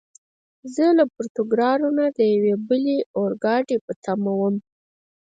زه 0.73 0.85
له 0.97 1.03
پورتوګرارو 1.13 1.89
نه 1.97 2.05
د 2.17 2.19
یوې 2.33 2.53
بلې 2.67 2.97
اورګاډي 3.19 3.77
په 3.85 3.91
تمه 4.03 4.31
ووم. 4.35 4.55